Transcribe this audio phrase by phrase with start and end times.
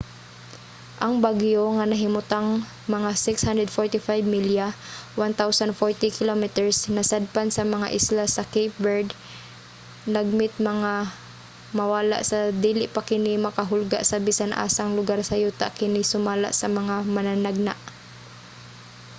[1.05, 2.49] ang bagyo nga nahimutang
[2.95, 4.67] mga 645 milya
[5.17, 6.43] 1040 km
[6.97, 9.13] kasadpan sa mga isla sa cape verde
[10.15, 10.53] lagmit
[10.83, 10.95] nga
[11.77, 16.95] mawala sa dili pa kini makahulga sa bisan-asang lugar sa yuta kini sumala sa mga
[17.15, 17.75] mananagna